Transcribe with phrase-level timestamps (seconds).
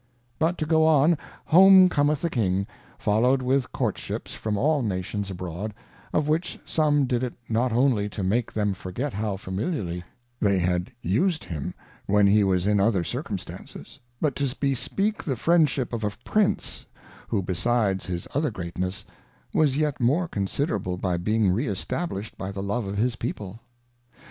[0.39, 1.15] But to go on,
[1.45, 2.65] home cometh the King,
[2.97, 5.75] followed with Courtships from all Nations abroad,
[6.11, 10.03] of which some did it not only to make them forget how familiarly
[10.39, 11.75] they had us'd him
[12.07, 16.87] when he was in other Circumstances, but to bespeak the Friendship of a Prince,
[17.27, 22.87] who b esides hisj)ther Greatness,^was yet more considerable by^ being re established by the love
[22.87, 23.59] of his people.